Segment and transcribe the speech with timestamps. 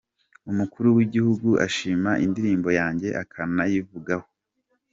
[0.51, 4.27] umukuru w’igihugu ashima indirimbo yanjye akanayivugaho.